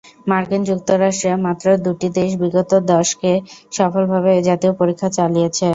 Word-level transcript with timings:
মার্কিন 0.27 0.61
যুক্তরাষ্ট্রে 0.69 1.31
মাত্র 1.45 1.65
দুটি 1.85 2.07
দেশ 2.17 2.31
বিগত 2.41 2.71
দশকে 2.91 3.31
সফলভাবে 3.71 4.29
এ 4.33 4.47
জাতীয় 4.49 4.73
পরীক্ষা 4.79 5.09
চালিয়েছে। 5.17 5.65